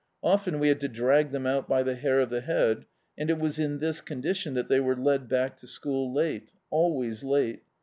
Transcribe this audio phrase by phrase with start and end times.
[0.23, 2.85] Often we had to drag them out by the hair of the head,
[3.19, 7.23] and it was in this condition that they were led back to school late— always
[7.23, 7.61] late.